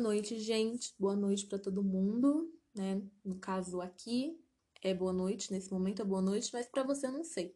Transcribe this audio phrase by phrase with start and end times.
[0.00, 0.94] noite, gente.
[0.98, 3.02] Boa noite para todo mundo, né?
[3.22, 4.42] No caso aqui
[4.82, 7.54] é boa noite, nesse momento é boa noite, mas para você eu não sei,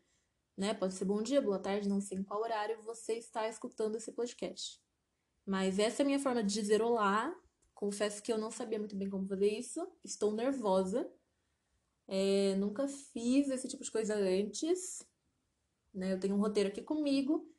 [0.56, 0.74] né?
[0.74, 4.12] Pode ser bom dia, boa tarde, não sei em qual horário você está escutando esse
[4.12, 4.78] podcast.
[5.46, 7.34] Mas essa é a minha forma de dizer olá.
[7.74, 9.86] Confesso que eu não sabia muito bem como fazer isso.
[10.04, 11.10] Estou nervosa.
[12.06, 15.02] É, nunca fiz esse tipo de coisa antes.
[15.92, 16.12] Né?
[16.12, 17.50] Eu tenho um roteiro aqui comigo.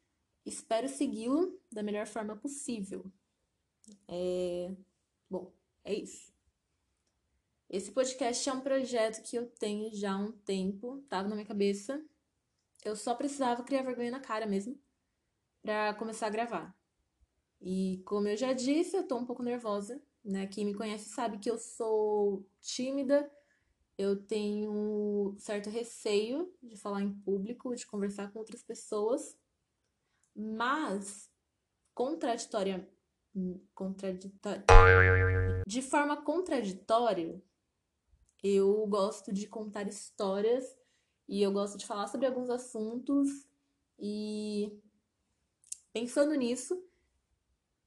[0.45, 3.12] Espero segui-lo da melhor forma possível.
[4.07, 4.71] É...
[5.30, 5.52] Bom,
[5.84, 6.34] é isso.
[7.70, 11.48] Esse podcast é um projeto que eu tenho já há um tempo, tava na minha
[11.48, 12.03] cabeça.
[12.84, 14.79] Eu só precisava criar vergonha na cara mesmo
[15.62, 16.76] para começar a gravar.
[17.59, 20.45] E como eu já disse, eu tô um pouco nervosa, né?
[20.45, 23.31] Quem me conhece sabe que eu sou tímida,
[23.98, 29.38] eu tenho certo receio de falar em público, de conversar com outras pessoas,
[30.35, 31.32] mas
[31.93, 32.88] contraditória
[33.74, 34.64] contraditória
[35.68, 37.41] de forma contraditória,
[38.44, 40.78] eu gosto de contar histórias
[41.28, 43.48] e eu gosto de falar sobre alguns assuntos.
[43.98, 44.80] E
[45.91, 46.82] pensando nisso,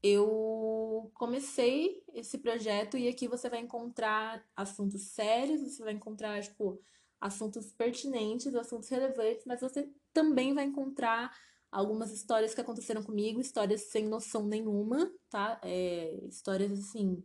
[0.02, 6.80] eu comecei esse projeto e aqui você vai encontrar assuntos sérios, você vai encontrar, tipo,
[7.20, 11.32] assuntos pertinentes, assuntos relevantes, mas você também vai encontrar
[11.70, 15.60] algumas histórias que aconteceram comigo, histórias sem noção nenhuma, tá?
[15.62, 17.22] É, histórias assim,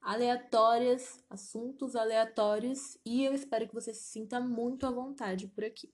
[0.00, 5.92] aleatórias, assuntos aleatórios, e eu espero que você se sinta muito à vontade por aqui.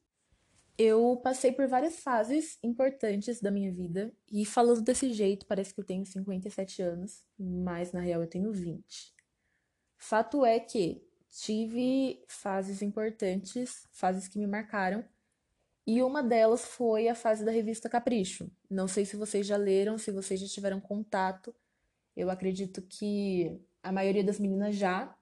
[0.77, 5.81] Eu passei por várias fases importantes da minha vida, e falando desse jeito, parece que
[5.81, 9.15] eu tenho 57 anos, mas na real eu tenho 20.
[9.97, 15.05] Fato é que tive fases importantes, fases que me marcaram,
[15.89, 18.51] e uma delas foi a fase da revista Capricho.
[18.69, 21.55] Não sei se vocês já leram, se vocês já tiveram contato.
[22.15, 25.17] Eu acredito que a maioria das meninas já,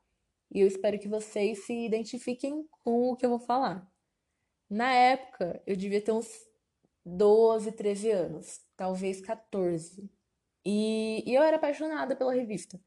[0.53, 3.89] e eu espero que vocês se identifiquem com o que eu vou falar.
[4.69, 6.29] Na época, eu devia ter uns
[7.05, 10.11] 12, 13 anos, talvez 14.
[10.65, 12.81] E, eu era apaixonada pela revista.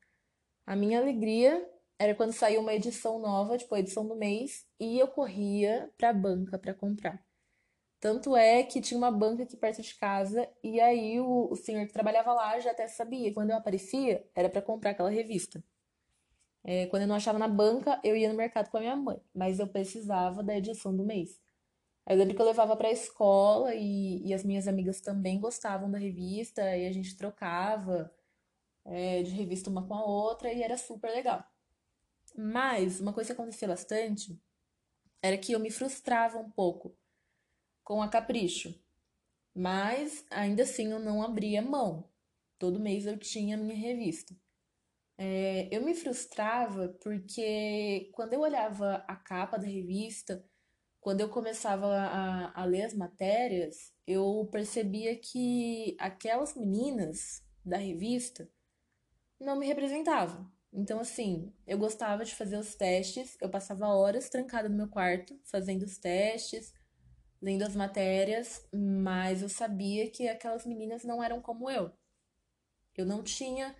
[0.65, 1.65] A minha alegria
[1.97, 6.11] era quando saía uma edição nova, tipo a edição do mês, e eu corria pra
[6.11, 7.28] banca para comprar.
[7.99, 11.85] Tanto é que tinha uma banca aqui perto de casa, e aí o, o senhor
[11.85, 13.33] que trabalhava lá já até sabia.
[13.33, 15.63] Quando eu aparecia, era para comprar aquela revista.
[16.63, 19.19] É, quando eu não achava na banca, eu ia no mercado com a minha mãe,
[19.33, 21.39] mas eu precisava da edição do mês.
[22.05, 25.91] Aí eu lembro que eu levava pra escola e, e as minhas amigas também gostavam
[25.91, 28.13] da revista e a gente trocava
[28.85, 31.43] é, de revista uma com a outra e era super legal.
[32.35, 34.39] Mas uma coisa que acontecia bastante
[35.21, 36.95] era que eu me frustrava um pouco
[37.89, 38.79] com a Capricho.
[39.55, 42.07] Mas ainda assim eu não abria mão.
[42.59, 44.35] Todo mês eu tinha minha revista.
[45.17, 50.45] É, eu me frustrava porque quando eu olhava a capa da revista
[51.01, 58.47] quando eu começava a, a ler as matérias, eu percebia que aquelas meninas da revista
[59.39, 60.51] não me representavam.
[60.71, 65.39] Então, assim, eu gostava de fazer os testes, eu passava horas trancada no meu quarto,
[65.45, 66.73] fazendo os testes,
[67.41, 71.91] lendo as matérias, mas eu sabia que aquelas meninas não eram como eu.
[72.95, 73.75] Eu não tinha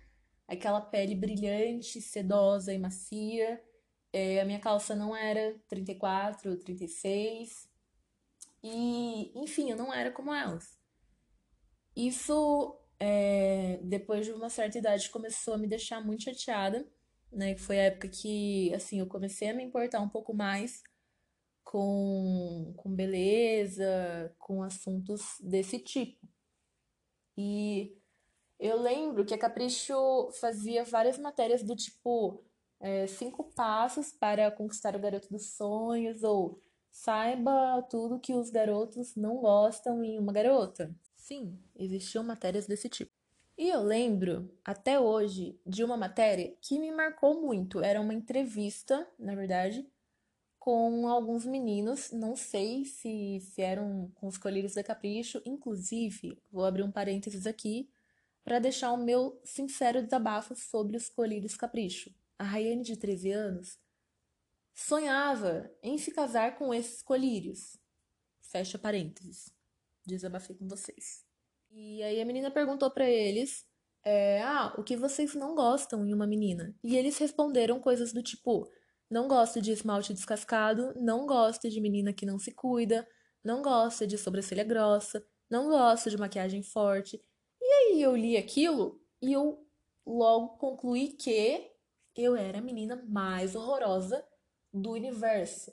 [0.48, 3.62] aquela pele brilhante, sedosa e macia
[4.12, 7.68] é, a minha calça não era 34, 36.
[8.62, 10.78] E, enfim, eu não era como elas.
[11.94, 16.86] Isso, é, depois de uma certa idade, começou a me deixar muito chateada,
[17.32, 17.56] né?
[17.56, 20.82] Foi a época que, assim, eu comecei a me importar um pouco mais
[21.70, 26.26] com, com beleza, com assuntos desse tipo.
[27.38, 27.96] E
[28.58, 32.42] eu lembro que a Capricho fazia várias matérias do tipo
[32.80, 36.60] é, cinco passos para conquistar o garoto dos sonhos ou
[36.90, 40.92] saiba tudo que os garotos não gostam em uma garota.
[41.14, 43.12] Sim, existiam matérias desse tipo.
[43.56, 47.80] E eu lembro, até hoje, de uma matéria que me marcou muito.
[47.80, 49.88] Era uma entrevista, na verdade,
[50.60, 52.12] com alguns meninos.
[52.12, 55.42] Não sei se, eram com os colírios da Capricho.
[55.44, 57.90] Inclusive, vou abrir um parênteses aqui
[58.44, 63.78] para deixar o meu sincero desabafo sobre os colírios Capricho a Rayane de 13 anos,
[64.72, 67.76] sonhava em se casar com esses colírios.
[68.40, 69.52] Fecha parênteses.
[70.06, 71.22] Desabafei com vocês.
[71.70, 73.66] E aí a menina perguntou para eles:
[74.02, 76.74] é, Ah, o que vocês não gostam em uma menina?
[76.82, 78.66] E eles responderam coisas do tipo:
[79.10, 83.06] Não gosto de esmalte descascado, não gosto de menina que não se cuida,
[83.42, 87.20] não gosta de sobrancelha grossa, não gosto de maquiagem forte.
[87.60, 89.66] E aí eu li aquilo e eu
[90.06, 91.70] logo concluí que
[92.14, 94.24] eu era a menina mais horrorosa
[94.72, 95.72] do universo.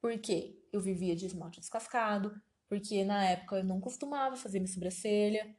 [0.00, 0.62] Por quê?
[0.70, 5.56] Eu vivia de esmalte descascado, porque na época eu não costumava fazer minha sobrancelha,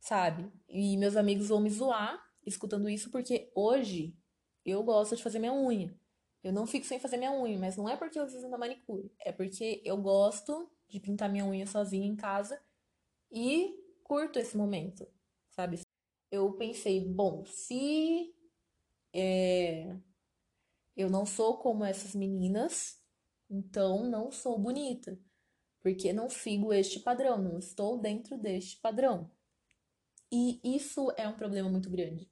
[0.00, 0.52] sabe?
[0.68, 4.16] E meus amigos vão me zoar escutando isso, porque hoje
[4.64, 6.00] eu gosto de fazer minha unha.
[6.42, 9.12] Eu não fico sem fazer minha unha, mas não é porque eu uso na manicure,
[9.20, 12.60] é porque eu gosto de pintar minha unha sozinha em casa
[13.30, 15.06] e curto esse momento,
[15.50, 15.80] sabe?
[16.30, 18.34] Eu pensei, bom, se
[19.12, 19.96] é,
[20.96, 23.00] eu não sou como essas meninas,
[23.48, 25.18] então não sou bonita,
[25.80, 29.30] porque não sigo este padrão, não estou dentro deste padrão.
[30.30, 32.30] E isso é um problema muito grande.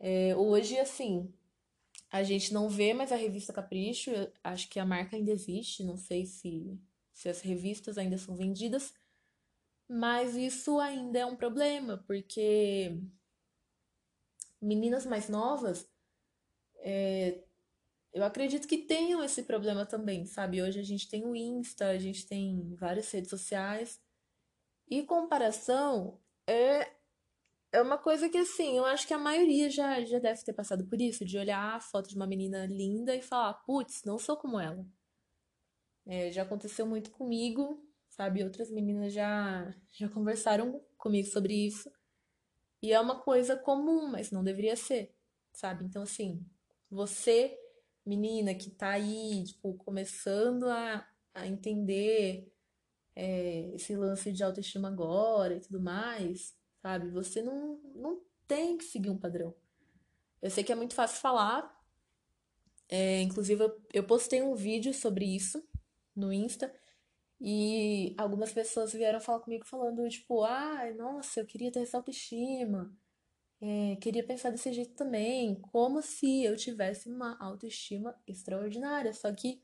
[0.00, 1.32] É, hoje, assim,
[2.12, 4.10] a gente não vê mais a revista Capricho,
[4.44, 6.78] acho que a marca ainda existe, não sei se,
[7.10, 8.92] se as revistas ainda são vendidas,
[9.88, 13.00] mas isso ainda é um problema, porque
[14.60, 15.88] meninas mais novas,
[16.80, 17.42] é,
[18.12, 20.60] eu acredito que tenham esse problema também, sabe?
[20.60, 23.98] Hoje a gente tem o Insta, a gente tem várias redes sociais,
[24.86, 26.92] e comparação é
[27.72, 30.84] é uma coisa que, assim, eu acho que a maioria já, já deve ter passado
[30.86, 34.36] por isso, de olhar a foto de uma menina linda e falar, putz, não sou
[34.36, 34.86] como ela.
[36.06, 38.44] É, já aconteceu muito comigo, sabe?
[38.44, 41.90] Outras meninas já, já conversaram comigo sobre isso.
[42.82, 45.14] E é uma coisa comum, mas não deveria ser,
[45.52, 45.84] sabe?
[45.86, 46.44] Então, assim,
[46.90, 47.58] você,
[48.04, 52.52] menina que tá aí, tipo, começando a, a entender
[53.16, 57.08] é, esse lance de autoestima agora e tudo mais sabe?
[57.10, 59.54] Você não, não tem que seguir um padrão.
[60.42, 61.80] Eu sei que é muito fácil falar.
[62.88, 65.62] É, inclusive, eu, postei um vídeo sobre isso
[66.14, 66.74] no Insta.
[67.40, 72.94] E algumas pessoas vieram falar comigo falando, tipo, ah, nossa, eu queria ter essa autoestima.
[73.60, 75.54] É, queria pensar desse jeito também.
[75.72, 79.12] Como se eu tivesse uma autoestima extraordinária.
[79.12, 79.62] Só que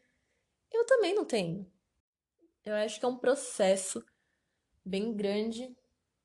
[0.72, 1.70] eu também não tenho.
[2.64, 4.04] Eu acho que é um processo
[4.84, 5.76] bem grande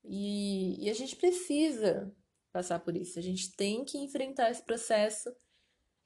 [0.03, 2.13] e, e a gente precisa
[2.51, 3.17] passar por isso.
[3.17, 5.33] A gente tem que enfrentar esse processo.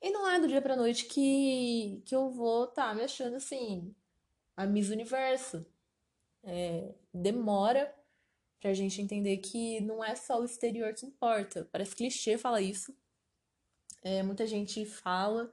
[0.01, 3.35] E não é do dia pra noite que, que eu vou estar tá me achando
[3.35, 3.93] assim,
[4.55, 5.65] a Miss Universo.
[6.43, 7.93] É, demora
[8.59, 11.67] pra gente entender que não é só o exterior que importa.
[11.71, 12.95] Parece clichê falar isso.
[14.01, 15.51] É, muita gente fala,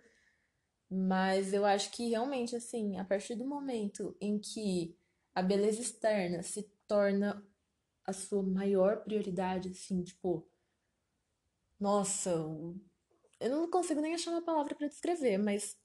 [0.88, 4.96] mas eu acho que realmente, assim, a partir do momento em que
[5.34, 7.44] a beleza externa se torna
[8.04, 10.46] a sua maior prioridade, assim, tipo,
[11.78, 12.30] nossa,
[13.40, 15.78] eu não consigo nem achar uma palavra para descrever, mas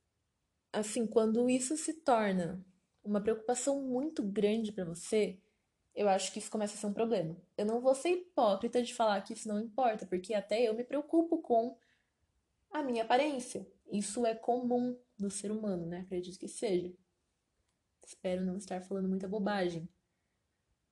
[0.72, 2.64] assim, quando isso se torna
[3.04, 5.40] uma preocupação muito grande para você,
[5.96, 7.36] eu acho que isso começa a ser um problema.
[7.58, 10.84] Eu não vou ser hipócrita de falar que isso não importa, porque até eu me
[10.84, 11.76] preocupo com
[12.72, 13.68] a minha aparência.
[13.92, 16.02] Isso é comum do ser humano, né?
[16.02, 16.94] Acredito que seja.
[18.06, 19.90] Espero não estar falando muita bobagem.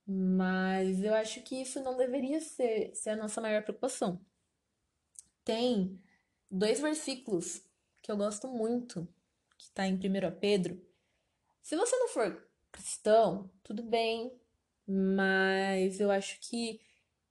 [0.07, 4.21] Mas eu acho que isso não deveria ser, ser a nossa maior preocupação.
[5.43, 6.01] Tem
[6.49, 7.61] dois versículos
[8.01, 9.05] que eu gosto muito,
[9.57, 9.99] que está em 1
[10.39, 10.81] Pedro.
[11.61, 14.31] Se você não for cristão, tudo bem,
[14.87, 16.79] mas eu acho que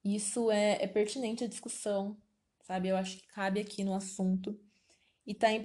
[0.05, 2.21] isso é, é pertinente à discussão,
[2.63, 2.89] sabe?
[2.89, 4.61] Eu acho que cabe aqui no assunto.
[5.27, 5.63] E está em 1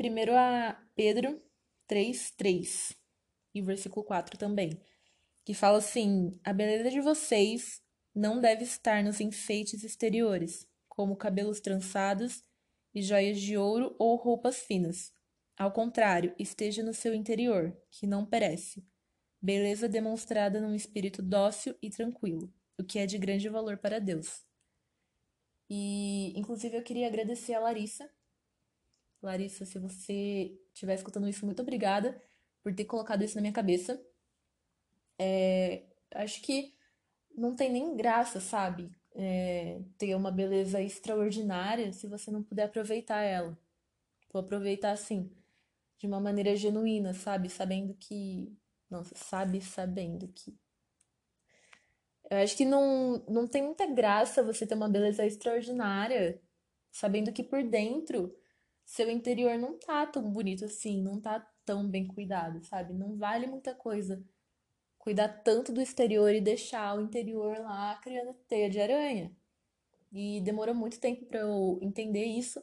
[0.95, 1.41] Pedro
[1.87, 2.97] 3, 3
[3.53, 4.81] e versículo 4 também
[5.51, 7.81] que fala assim: a beleza de vocês
[8.15, 12.41] não deve estar nos enfeites exteriores, como cabelos trançados
[12.95, 15.11] e joias de ouro ou roupas finas.
[15.57, 18.81] Ao contrário, esteja no seu interior, que não perece.
[19.41, 24.45] Beleza demonstrada num espírito dócil e tranquilo, o que é de grande valor para Deus.
[25.69, 28.09] E, inclusive, eu queria agradecer a Larissa.
[29.21, 32.21] Larissa, se você estiver escutando isso, muito obrigada
[32.63, 34.01] por ter colocado isso na minha cabeça.
[35.23, 35.83] É,
[36.15, 36.73] acho que
[37.35, 38.91] não tem nem graça, sabe?
[39.13, 43.55] É, ter uma beleza extraordinária se você não puder aproveitar ela.
[44.33, 45.31] Vou aproveitar assim,
[45.99, 47.49] de uma maneira genuína, sabe?
[47.49, 48.51] Sabendo que.
[48.89, 50.57] Nossa, sabe sabendo que.
[52.29, 56.41] Eu acho que não, não tem muita graça você ter uma beleza extraordinária,
[56.91, 58.35] sabendo que por dentro
[58.85, 62.93] seu interior não tá tão bonito assim, não tá tão bem cuidado, sabe?
[62.93, 64.23] Não vale muita coisa
[65.01, 69.35] cuidar tanto do exterior e deixar o interior lá criando teia de aranha.
[70.11, 72.61] E demorou muito tempo para eu entender isso,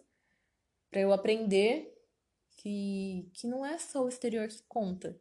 [0.88, 1.92] para eu aprender
[2.57, 5.21] que, que não é só o exterior que conta.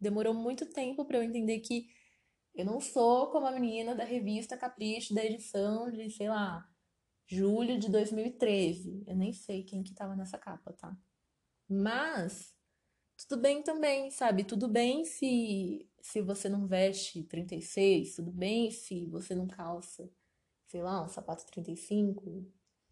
[0.00, 1.88] Demorou muito tempo para eu entender que
[2.54, 6.68] eu não sou como a menina da revista Capricho, da edição de, sei lá,
[7.26, 9.02] julho de 2013.
[9.04, 10.96] Eu nem sei quem que tava nessa capa, tá?
[11.68, 12.54] Mas
[13.16, 14.44] tudo bem também, sabe?
[14.44, 20.08] Tudo bem se se você não veste 36, tudo bem se você não calça,
[20.68, 22.46] sei lá, um sapato 35.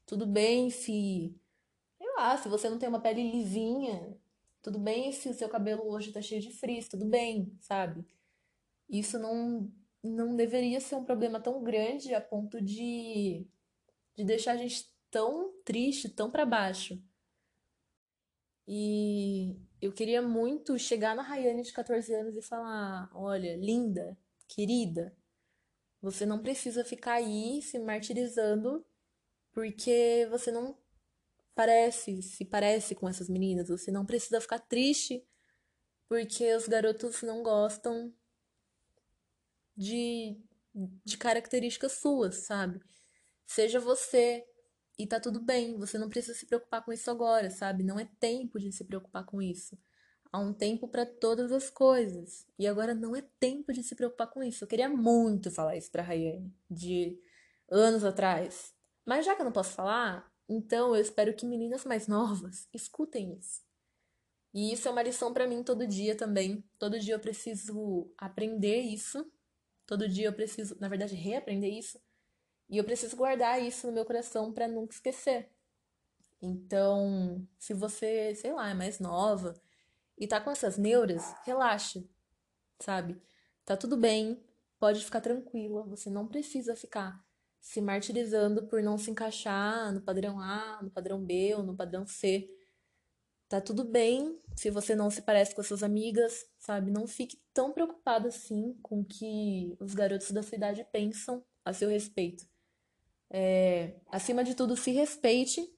[0.05, 1.33] Tudo bem se
[1.97, 4.19] sei lá, se você não tem uma pele lisinha,
[4.61, 8.05] tudo bem se o seu cabelo hoje tá cheio de frizz, tudo bem, sabe?
[8.89, 9.71] Isso não
[10.03, 13.47] não deveria ser um problema tão grande a ponto de
[14.17, 17.01] de deixar a gente tão triste, tão para baixo.
[18.67, 24.17] E eu queria muito chegar na Rayane de 14 anos e falar: olha, linda,
[24.49, 25.15] querida,
[26.01, 28.83] você não precisa ficar aí se martirizando
[29.53, 30.77] porque você não
[31.55, 33.69] parece, se parece com essas meninas.
[33.69, 35.23] Você não precisa ficar triste
[36.09, 38.11] porque os garotos não gostam
[39.77, 40.41] de,
[41.05, 42.81] de características suas, sabe?
[43.45, 44.47] Seja você
[44.99, 47.83] e tá tudo bem, você não precisa se preocupar com isso agora, sabe?
[47.83, 49.77] Não é tempo de se preocupar com isso.
[50.31, 52.47] Há um tempo para todas as coisas.
[52.59, 54.63] E agora não é tempo de se preocupar com isso.
[54.63, 57.19] Eu queria muito falar isso pra Rayane, de
[57.69, 58.73] anos atrás.
[59.05, 63.37] Mas já que eu não posso falar, então eu espero que meninas mais novas escutem
[63.37, 63.63] isso.
[64.53, 66.65] E isso é uma lição para mim todo dia também.
[66.79, 69.29] Todo dia eu preciso aprender isso.
[69.87, 72.01] Todo dia eu preciso, na verdade, reaprender isso
[72.75, 75.49] e eu preciso guardar isso no meu coração para nunca esquecer.
[76.43, 79.55] Então, se você, sei lá, é mais nova
[80.19, 82.03] e tá com essas neuras, relaxa,
[82.81, 83.23] sabe?
[83.65, 84.45] Tá tudo bem,
[84.77, 87.25] pode ficar tranquila, você não precisa ficar
[87.61, 92.05] se martirizando por não se encaixar no padrão A, no padrão B ou no padrão
[92.05, 92.51] C.
[93.49, 96.91] Tá tudo bem se você não se parece com as suas amigas, sabe?
[96.91, 101.73] Não fique tão preocupada assim com o que os garotos da sua idade pensam a
[101.73, 102.53] seu respeito.
[103.31, 105.69] É, acima de tudo, se respeite,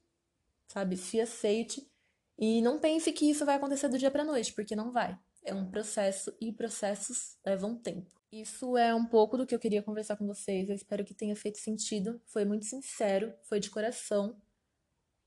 [0.67, 0.97] sabe?
[0.97, 1.89] Se aceite
[2.37, 5.17] e não pense que isso vai acontecer do dia para noite, porque não vai.
[5.43, 8.11] É um processo e processos levam tempo.
[8.31, 10.69] Isso é um pouco do que eu queria conversar com vocês.
[10.69, 12.21] Eu espero que tenha feito sentido.
[12.25, 14.39] Foi muito sincero, foi de coração.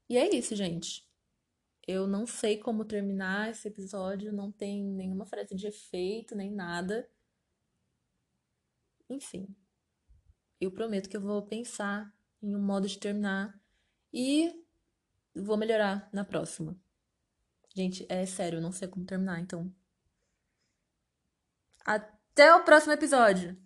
[0.08, 1.08] E é isso, gente.
[1.86, 7.08] Eu não sei como terminar esse episódio, não tem nenhuma frase de efeito, nem nada.
[9.08, 9.48] Enfim,
[10.60, 12.12] eu prometo que eu vou pensar
[12.42, 13.58] em um modo de terminar
[14.12, 14.64] e
[15.34, 16.76] vou melhorar na próxima.
[17.74, 19.72] Gente, é sério, eu não sei como terminar, então.
[21.84, 23.56] Até o próximo episódio!